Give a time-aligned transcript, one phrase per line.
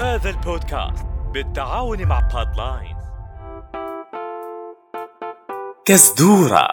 [0.00, 3.04] هذا البودكاست بالتعاون مع بادلاينز
[5.84, 6.68] كزدورة.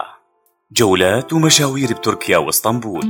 [0.72, 3.04] جولات ومشاوير بتركيا واسطنبول.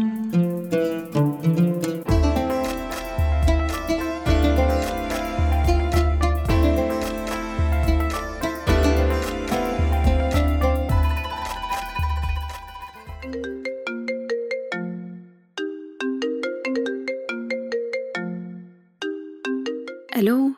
[20.19, 20.55] ألو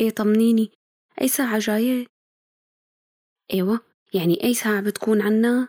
[0.00, 0.70] إيه طمنيني
[1.20, 2.06] أي ساعة جاية؟
[3.52, 3.80] أيوة
[4.14, 5.68] يعني أي ساعة بتكون عنا؟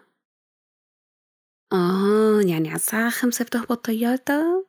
[1.74, 4.66] آه يعني على الساعة خمسة بتهبط طيارتها؟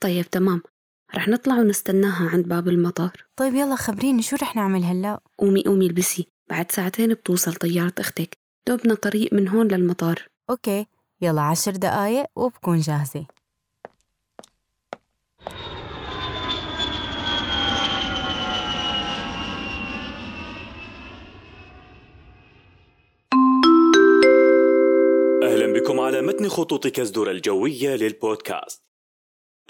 [0.00, 0.62] طيب تمام
[1.14, 5.86] رح نطلع ونستناها عند باب المطار طيب يلا خبريني شو رح نعمل هلأ؟ قومي قومي
[5.86, 8.38] البسي بعد ساعتين بتوصل طيارة أختك
[8.68, 10.86] دوبنا طريق من هون للمطار أوكي
[11.20, 13.26] يلا عشر دقايق وبكون جاهزة
[25.78, 28.82] بكم على متن خطوط كزدور الجوية للبودكاست.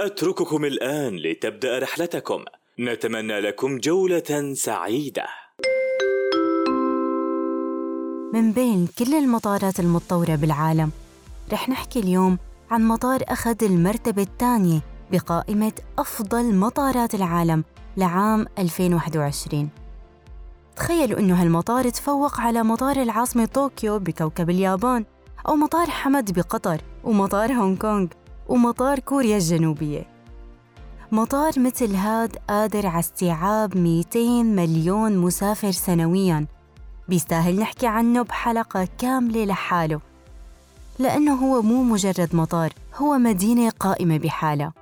[0.01, 2.45] أترككم الآن لتبدأ رحلتكم.
[2.79, 5.27] نتمنى لكم جولة سعيدة.
[8.35, 10.91] من بين كل المطارات المتطورة بالعالم
[11.53, 12.39] رح نحكي اليوم
[12.71, 14.81] عن مطار أخذ المرتبة الثانية
[15.13, 17.65] بقائمة أفضل مطارات العالم
[17.97, 19.69] لعام 2021
[20.77, 25.05] تخيلوا إنه هالمطار تفوق على مطار العاصمة طوكيو بكوكب اليابان.
[25.49, 28.07] أو مطار حمد بقطر ومطار هونغ كونغ
[28.49, 30.07] ومطار كوريا الجنوبية.
[31.13, 36.47] مطار مثل هاد قادر على استيعاب 200 مليون مسافر سنوياً.
[37.09, 40.01] بيستاهل نحكي عنه بحلقة كاملة لحاله.
[40.99, 44.73] لأنه هو مو مجرد مطار هو مدينة قائمة بحالها.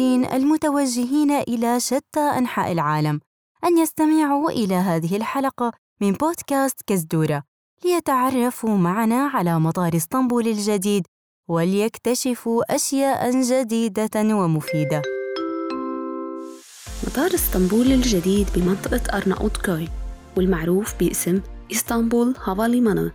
[0.00, 3.20] المسافرين المتوجهين إلى شتى أنحاء العالم
[3.64, 7.42] أن يستمعوا إلى هذه الحلقة من بودكاست كزدورة.
[7.84, 11.06] ليتعرفوا معنا على مطار إسطنبول الجديد
[11.48, 15.02] وليكتشفوا أشياء جديدة ومفيدة.
[17.06, 19.88] مطار إسطنبول الجديد بمنطقة أرناؤوتكوي
[20.36, 21.40] والمعروف باسم
[21.72, 23.12] إسطنبول هافاليمانا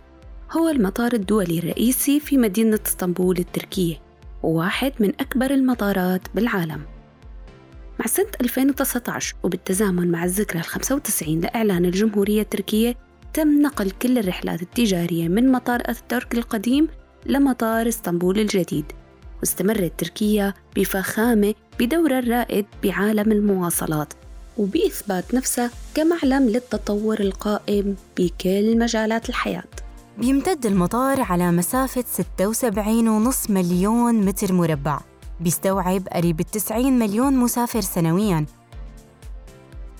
[0.52, 4.00] هو المطار الدولي الرئيسي في مدينة إسطنبول التركية.
[4.44, 6.80] وواحد من أكبر المطارات بالعالم.
[8.00, 12.96] مع سنة 2019 وبالتزامن مع الذكرى ال 95 لإعلان الجمهورية التركية
[13.34, 16.88] تم نقل كل الرحلات التجارية من مطار أتاتورك القديم
[17.26, 18.84] لمطار إسطنبول الجديد.
[19.40, 24.12] واستمرت تركيا بفخامة بدورها الرائد بعالم المواصلات
[24.56, 29.83] وبإثبات نفسها كمعلم للتطور القائم بكل مجالات الحياة.
[30.18, 35.00] بيمتد المطار على مسافة 76.5 مليون متر مربع.
[35.40, 38.46] بيستوعب قريب 90 مليون مسافر سنوياً.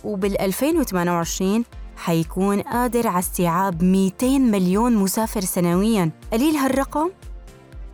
[0.04, 1.64] وبال 2028
[1.96, 6.10] حيكون قادر على استيعاب 200 مليون مسافر سنوياً.
[6.32, 7.10] قليل هالرقم؟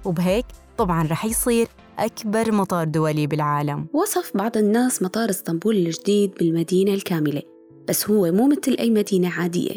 [0.04, 0.46] وبهيك
[0.78, 3.86] طبعاً رح يصير أكبر مطار دولي بالعالم.
[3.92, 7.42] وصف بعض الناس مطار اسطنبول الجديد بالمدينة الكاملة
[7.88, 9.76] بس هو مو مثل أي مدينة عادية.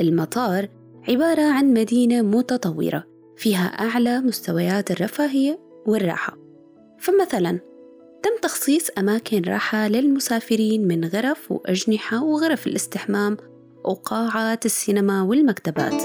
[0.00, 0.68] المطار
[1.08, 3.04] عبارة عن مدينة متطورة
[3.36, 6.38] فيها أعلى مستويات الرفاهية والراحة.
[6.98, 7.60] فمثلا
[8.22, 13.36] تم تخصيص أماكن راحة للمسافرين من غرف وأجنحة وغرف الاستحمام
[13.84, 16.02] وقاعات السينما والمكتبات.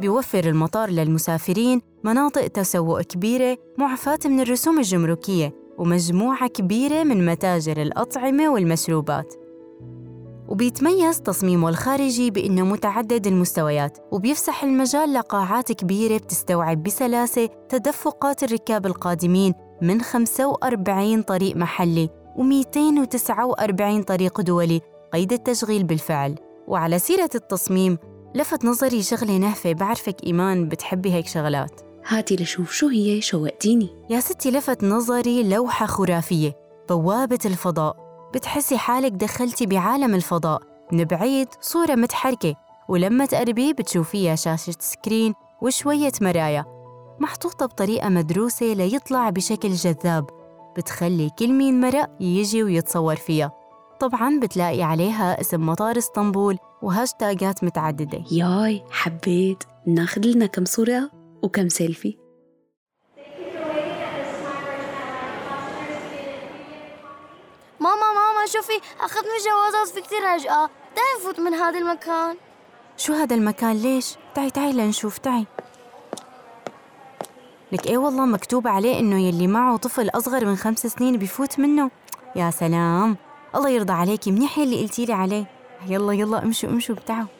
[0.00, 8.48] بيوفر المطار للمسافرين مناطق تسوق كبيرة معفاة من الرسوم الجمركية ومجموعة كبيرة من متاجر الأطعمة
[8.48, 9.34] والمشروبات.
[10.48, 19.54] وبيتميز تصميمه الخارجي بأنه متعدد المستويات وبيفسح المجال لقاعات كبيرة بتستوعب بسلاسة تدفقات الركاب القادمين
[19.82, 24.80] من 45 طريق محلي و249 طريق دولي
[25.12, 26.34] قيد التشغيل بالفعل.
[26.68, 27.98] وعلى سيرة التصميم
[28.34, 31.85] لفت نظري شغلة نهفة بعرفك إيمان بتحبي هيك شغلات.
[32.08, 33.88] هاتي لشوف شو هي شوقتيني.
[34.10, 36.56] يا ستي لفت نظري لوحة خرافية
[36.88, 37.96] بوابة الفضاء.
[38.34, 40.62] بتحسي حالك دخلتي بعالم الفضاء
[40.92, 42.54] من بعيد صورة متحركة.
[42.88, 46.64] ولما تقربي بتشوفيها شاشة سكرين وشوية مرايا.
[47.20, 50.26] محطوطة بطريقة مدروسة ليطلع بشكل جذاب.
[50.76, 53.52] بتخلي كل مين مرق يجي ويتصور فيها.
[54.00, 58.24] طبعاً بتلاقي عليها اسم مطار اسطنبول وهاشتاجات متعددة.
[58.30, 59.64] ياي حبيت.
[59.86, 61.10] ناخذ لنا كم صورة؟
[61.46, 62.16] وكم سيلفي.
[67.80, 72.36] ماما ماما شوفي أخذت مجوزات في كتير عجقة تعي نفوت من هذا المكان.
[72.96, 75.46] شو هذا المكان؟ ليش؟ تعي تعي لنشوف تعي.
[77.72, 81.90] لك إيه والله مكتوب عليه إنه يلي معه طفل أصغر من خمس سنين بيفوت منه.
[82.36, 83.16] يا سلام.
[83.54, 85.46] الله يرضى عليكي منيح يلي قلتي لي عليه.
[85.86, 87.35] يلا يلا امشوا امشوا بتاعوا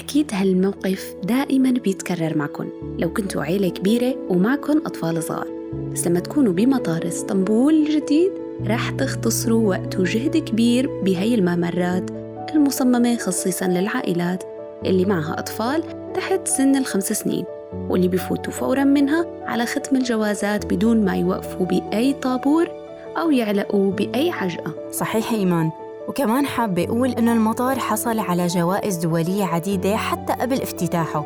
[0.00, 2.68] أكيد هالموقف دائما بيتكرر معكم
[2.98, 5.46] لو كنتوا عيلة كبيرة ومعكم أطفال صغار.
[5.92, 8.32] بس لما تكونوا بمطار إسطنبول الجديد
[8.66, 12.10] راح تختصروا وقت وجهد كبير بهي الممرات
[12.54, 14.44] المصممة خصيصا للعائلات
[14.86, 15.82] اللي معها أطفال
[16.14, 22.12] تحت سن الخمس سنين واللي بفوتوا فورا منها على ختم الجوازات بدون ما يوقفوا بأي
[22.12, 22.68] طابور
[23.16, 24.90] أو يعلقوا بأي عجقة.
[24.92, 25.70] صحيح إيمان.
[26.10, 31.24] وكمان حابة أقول إنه المطار حصل على جوائز دولية عديدة حتى قبل افتتاحه.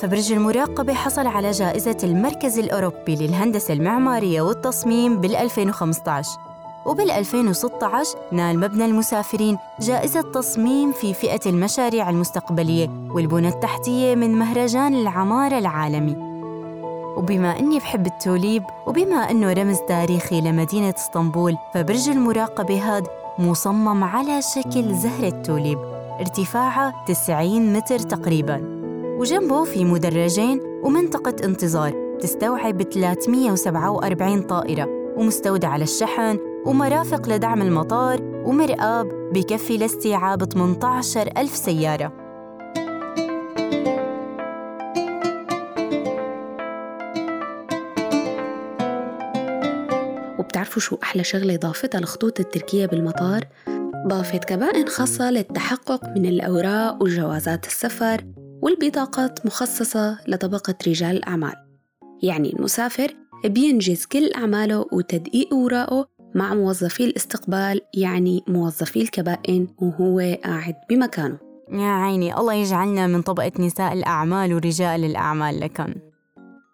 [0.00, 6.30] فبرج المراقبة حصل على جائزة المركز الأوروبي للهندسة المعمارية والتصميم بال 2015
[6.86, 14.94] وبال 2016 نال مبنى المسافرين جائزة تصميم في فئة المشاريع المستقبلية والبنى التحتية من مهرجان
[14.94, 16.16] العمارة العالمي.
[17.16, 23.06] وبما أني بحب التوليب وبما أنه رمز تاريخي لمدينة إسطنبول فبرج المراقبة هاد
[23.38, 25.78] مصمم على شكل زهرة توليب
[26.20, 28.60] ارتفاعها 90 متر تقريباً.
[29.20, 39.76] وجنبه في مدرجين ومنطقة انتظار تستوعب 347 طائرة ومستودع للشحن ومرافق لدعم المطار ومرآب بكفي
[39.76, 42.25] لاستيعاب 18 ألف سيارة.
[50.66, 53.44] وبتعرفوا شو أحلى شغلة ضافتها الخطوط التركية بالمطار؟
[54.06, 58.24] ضافت كبائن خاصة للتحقق من الأوراق وجوازات السفر
[58.62, 61.54] والبطاقات مخصصة لطبقة رجال الأعمال
[62.22, 70.74] يعني المسافر بينجز كل أعماله وتدقيق أوراقه مع موظفي الاستقبال يعني موظفي الكبائن وهو قاعد
[70.90, 71.38] بمكانه
[71.72, 75.94] يا عيني الله يجعلنا من طبقة نساء الأعمال ورجال الأعمال لكن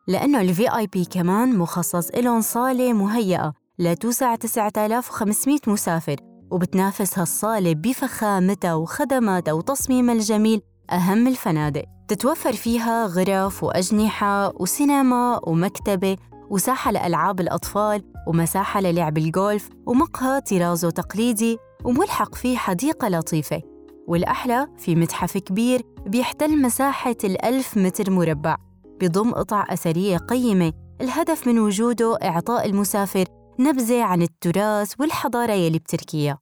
[0.08, 6.16] لأنه الفي آي بي كمان مخصص إلهم صالة مهيئة لتوسع 9500 مسافر
[6.50, 11.84] وبتنافس هالصالة بفخامتها وخدماتها وتصميمها الجميل أهم الفنادق.
[12.08, 16.16] تتوفر فيها غرف وأجنحة وسينما ومكتبة
[16.50, 23.62] وساحة لألعاب الأطفال ومساحة للعب الجولف ومقهى طرازه تقليدي وملحق فيه حديقة لطيفة.
[24.08, 28.56] والأحلى في متحف كبير بيحتل مساحة الألف متر مربع
[29.00, 30.72] بضم قطع أثرية قيمة.
[31.00, 33.24] الهدف من وجوده إعطاء المسافر
[33.62, 36.38] نبذة عن التراث والحضارة يلي بتركيا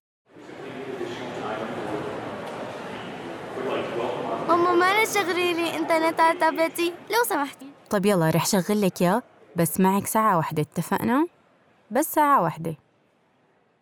[4.49, 5.77] ماما ما تشغلي لي.
[5.77, 7.67] انترنت على تابلتي لو سمحتي.
[7.91, 9.23] طب يلا رح شغل لك ياه
[9.57, 10.63] بس معك ساعة واحدة.
[10.63, 11.27] اتفقنا؟
[11.91, 12.77] بس ساعة واحدة.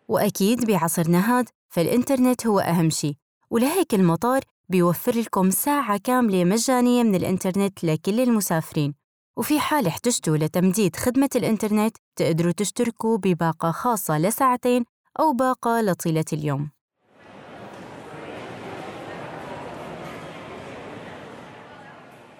[0.07, 3.17] وأكيد بعصرنا هاد فالإنترنت هو أهم شي.
[3.49, 8.93] ولهيك المطار بيوفر لكم ساعة كاملة مجانية من الإنترنت لكل المسافرين.
[9.39, 14.85] وفي حال احتجتوا لتمديد خدمة الإنترنت تقدروا تشتركوا بباقة خاصة لساعتين
[15.19, 16.69] أو باقة لطيلة اليوم.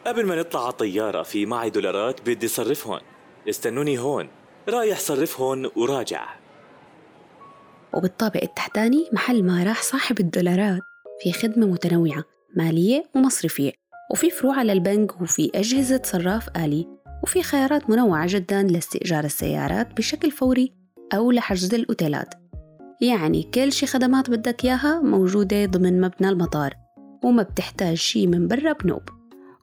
[0.07, 3.01] قبل ما نطلع على الطيارة في معي دولارات بدي صرفهن
[3.49, 4.29] استنوني هون.
[4.69, 6.29] رايح صرفهن وراجع.
[7.93, 10.81] وبالطابق التحتاني محل ما راح صاحب الدولارات
[11.23, 12.23] في خدمة متنوعة
[12.55, 13.88] مالية ومصرفية.
[14.11, 16.87] وفي فروع للبنك وفي أجهزة صراف آلي
[17.23, 20.73] وفي خيارات منوعة جدا لاستئجار السيارات بشكل فوري
[21.13, 22.33] أو لحجز الأوتيلات.
[23.01, 26.73] يعني كل شي خدمات بدك إياها موجودة ضمن مبنى المطار
[27.23, 29.01] وما بتحتاج شي من برا بنوب.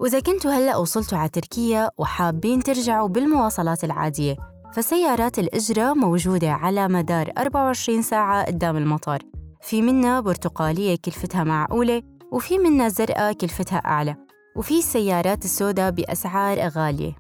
[0.01, 4.37] وإذا كنتوا هلأ وصلتوا على تركيا وحابين ترجعوا بالمواصلات العادية
[4.73, 9.23] فسيارات الإجرة موجودة على مدار 24 ساعة قدام المطار.
[9.61, 14.26] في منا برتقالية كلفتها معقولة وفي منا زرقاء كلفتها أعلى.
[14.57, 17.17] وفي السيارات السوداء بأسعار غالية.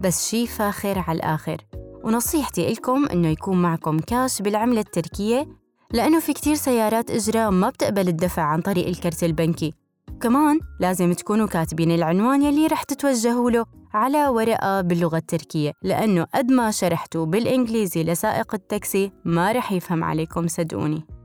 [0.00, 1.56] بس شي فاخر على الآخر.
[2.04, 5.46] ونصيحتي لكم إنه يكون معكم كاش بالعملة التركية
[5.92, 9.74] لأنه في كتير سيارات إجرة ما بتقبل الدفع عن طريق الكرت البنكي.
[10.20, 16.50] كمان لازم تكونوا كاتبين العنوان يلي رح تتوجهوا له على ورقة باللغة التركية لأنه قد
[16.50, 21.17] ما شرحتوا بالإنجليزي لسائق التاكسي ما رح يفهم عليكم صدقوني.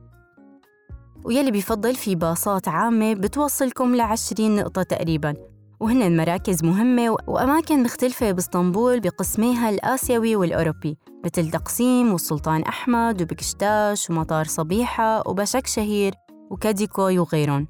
[1.24, 5.34] ويلي بيفضل في باصات عامة بتوصلكم لعشرين نقطة تقريباً.
[5.80, 14.44] وهن مراكز مهمة وأماكن مختلفة بإسطنبول بقسميها الآسيوي والأوروبي مثل تقسيم والسلطان أحمد وبكشتاش ومطار
[14.44, 16.14] صبيحة وبشك شهير
[16.50, 17.68] وكاديكوي وغيرهم.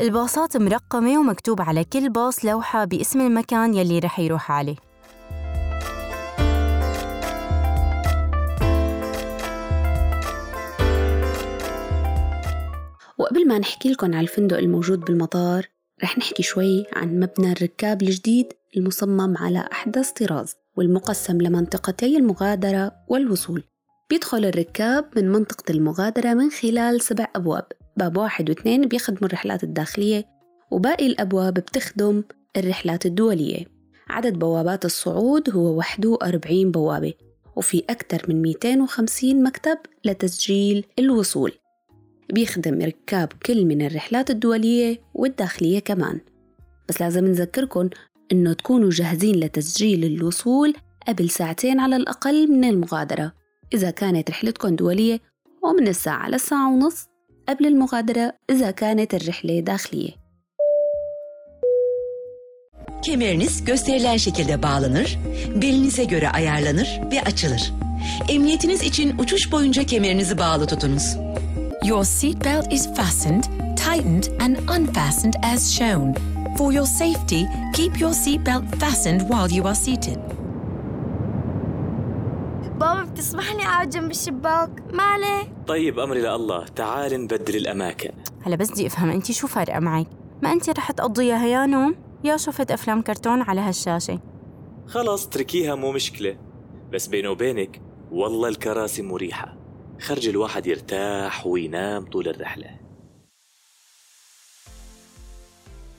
[0.00, 4.76] الباصات مرقمة ومكتوب على كل باص لوحة باسم المكان يلي رح يروح عليه.
[13.20, 15.66] وقبل ما نحكي لكم على الفندق الموجود بالمطار
[16.02, 23.64] رح نحكي شوي عن مبنى الركاب الجديد المصمم على أحدث طراز والمقسم لمنطقتي المغادرة والوصول.
[24.10, 27.64] بيدخل الركاب من منطقة المغادرة من خلال سبع أبواب
[27.96, 30.24] باب واحد واثنين بيخدموا الرحلات الداخلية
[30.70, 32.22] وباقي الأبواب بتخدم
[32.56, 33.64] الرحلات الدولية.
[34.10, 37.14] عدد بوابات الصعود هو 41 بوابة
[37.56, 41.59] وفي أكثر من 250 مكتب لتسجيل الوصول.
[42.32, 46.20] بيخدم ركاب كل من الرحلات الدولية والداخلية كمان
[46.88, 47.90] بس لازم نذكركم
[48.32, 50.74] إنه تكونوا جاهزين لتسجيل الوصول
[51.08, 53.32] قبل ساعتين على الأقل من المغادرة
[53.74, 55.20] إذا كانت rixletkom دولية
[55.62, 57.06] ومن الساعة للساعة ونص
[57.48, 60.20] قبل المغادرة إذا كانت الرحلة داخلية
[63.02, 65.18] Kemeriniz gösterilen şekilde bağlanır,
[65.62, 67.72] belinize göre ayarlanır ve açılır.
[68.28, 71.16] Emniyetiniz için uçuş boyunca kemerinizi bağlı tutunuz.
[71.82, 73.44] Your seatbelt is fastened,
[73.74, 76.14] tightened, and unfastened as shown.
[76.58, 80.18] For your safety, keep your seatbelt fastened while you are seated.
[82.78, 85.52] بابا بتسمح لي اقعد جنب الشباك ما عليه.
[85.66, 88.10] طيب أمري لله تعال نبدل الأماكن.
[88.42, 90.06] هلا بس بدي أفهم انت شو فارقة معك؟
[90.42, 91.94] ما انت رح تقضيها يا نوم؟
[92.24, 94.18] يا شفت أفلام كرتون على هالشاشة.
[94.86, 96.36] خلص اتركيها مو مشكلة.
[96.92, 97.80] بس بيني وبينك
[98.12, 99.59] والله الكراسي مريحة.
[100.00, 102.70] خرج الواحد يرتاح وينام طول الرحلة.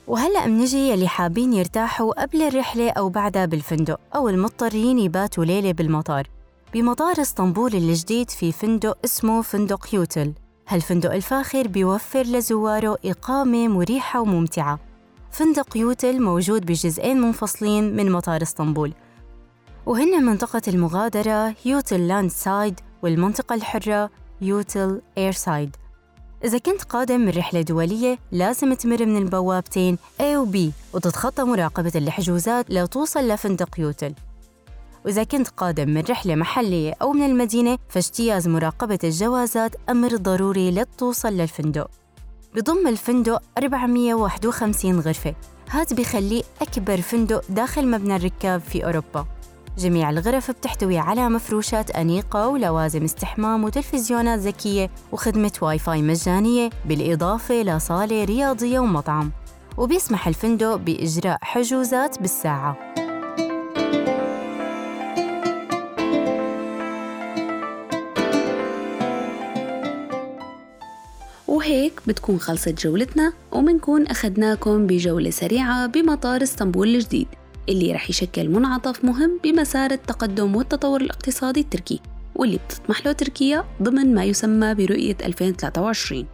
[0.08, 6.28] وهلأ منجي يلي حابين يرتاحوا قبل الرحلة أو بعدها بالفندق أو المضطرين يباتوا ليلة بالمطار.
[6.74, 10.34] بمطار إسطنبول الجديد في فندق اسمه فندق YOTEL.
[10.68, 14.80] هالفندق الفاخر بيوفر لزواره إقامة مريحة وممتعة.
[15.32, 18.94] فندق YOTEL موجود بجزئين منفصلين من مطار إسطنبول.
[19.86, 24.10] وهن منطقة المغادرة YOTEL landside والمنطقة الحرة
[24.42, 25.76] YOTEL airside
[26.44, 30.58] إذا كنت قادم من رحلة دولية لازم تمر من البوابتين A و B
[30.94, 34.14] وتتخطى مراقبة الجوازات لتوصل لفندق YOTEL.
[35.06, 41.34] وإذا كنت قادم من رحلة محلية أو من المدينة فاجتياز مراقبة الجوازات أمر ضروري لتوصل
[41.34, 41.90] للفندق.
[42.56, 45.36] بضم الفندق 451 غرفة.
[45.70, 49.26] هاد بيخليه أكبر فندق داخل مبنى الركاب في أوروبا.
[49.82, 57.62] جميع الغرف بتحتوي على مفروشات أنيقة ولوازم استحمام وتلفزيونات ذكية وخدمة واي فاي مجانية بالإضافة
[57.62, 59.32] لصالة رياضية ومطعم.
[59.78, 62.78] وبيسمح الفندق بإجراء حجوزات بالساعة.
[71.48, 77.28] وهيك بتكون خلصت جولتنا ومنكون أخدناكم بجولة سريعة بمطار إسطنبول الجديد.
[77.72, 82.00] اللي رح يشكل منعطف مهم بمسار التقدم والتطور الاقتصادي التركي
[82.36, 86.26] واللي بتطمح له تركيا ضمن ما يسمى برؤية 2023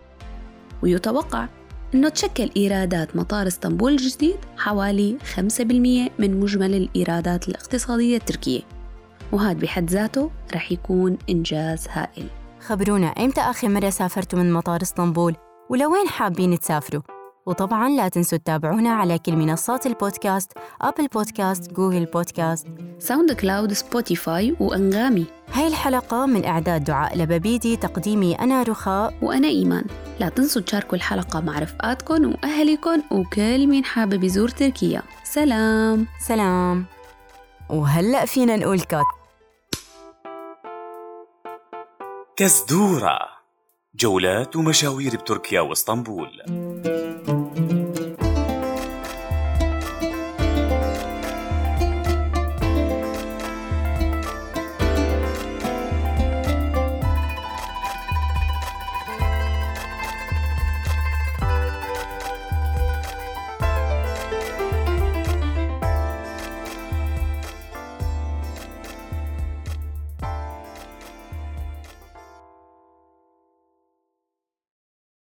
[0.83, 1.47] ويتوقع
[1.93, 5.39] أنه تشكل إيرادات مطار إسطنبول الجديد حوالي 5%
[6.19, 8.61] من مجمل الإيرادات الاقتصادية التركية.
[9.31, 12.27] وهذا بحد ذاته رح يكون إنجاز هائل.
[12.59, 15.35] خبرونا إمتى آخر مرة سافرتوا من مطار إسطنبول؟
[15.69, 17.16] ولوين حابين تسافروا؟
[17.47, 20.51] وطبعا لا تنسوا تتابعونا على كل منصات البودكاست
[20.81, 22.67] Apple Podcasts Google Podcasts.
[22.99, 25.25] SoundCloud Spotify وأنغامي.
[25.53, 29.13] هاي الحلقة من إعداد دعاء لببيدي تقديمي أنا رخاء.
[29.21, 29.85] وأنا إيمان.
[30.19, 35.01] لا تنسوا تشاركوا الحلقة مع رفقاتكم وأهلكم وكل مين حابب يزور تركيا.
[35.23, 36.07] سلام.
[36.19, 36.85] سلام.
[37.69, 39.05] وهلأ فينا نقول كات.
[42.35, 43.19] كزدورة.
[43.95, 46.29] جولات ومشاوير بتركيا واسطنبول.